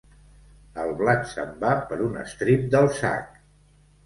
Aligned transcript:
El 0.83 0.93
blat 1.01 1.27
se'n 1.33 1.51
va 1.65 1.75
per 1.93 1.99
un 2.07 2.19
estrip 2.23 2.65
del 2.73 2.91
sac. 3.03 3.39